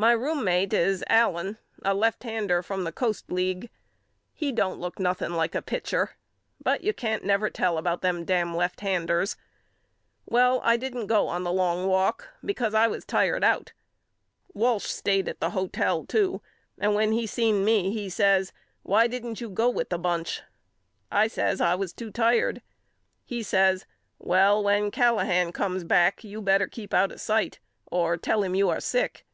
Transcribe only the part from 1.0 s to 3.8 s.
Allen a lefthander from the Coast League.